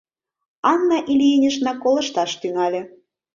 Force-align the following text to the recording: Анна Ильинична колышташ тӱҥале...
Анна 0.71 0.97
Ильинична 1.11 1.73
колышташ 1.83 2.31
тӱҥале... 2.41 2.81